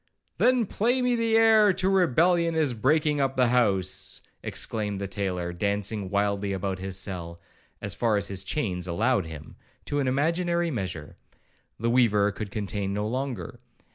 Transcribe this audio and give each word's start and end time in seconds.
'Then 0.39 0.65
play 0.65 0.99
me 0.99 1.15
the 1.15 1.35
air 1.37 1.71
to 1.71 1.87
Rebellion 1.87 2.55
is 2.55 2.73
breaking 2.73 3.21
up 3.21 3.39
house,' 3.39 4.23
exclaimed 4.41 4.97
the 4.97 5.07
tailor, 5.07 5.53
dancing 5.53 6.09
wildly 6.09 6.53
about 6.53 6.79
his 6.79 6.97
cell 6.97 7.39
(as 7.83 7.93
far 7.93 8.17
as 8.17 8.27
his 8.27 8.43
chains 8.43 8.87
allowed 8.87 9.27
him) 9.27 9.57
to 9.85 9.99
an 9.99 10.07
imaginary 10.07 10.71
measure. 10.71 11.17
The 11.79 11.91
weaver 11.91 12.31
could 12.31 12.49
contain 12.49 12.95
no 12.95 13.07
longer. 13.07 13.59